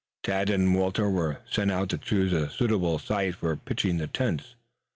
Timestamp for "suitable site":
2.49-3.35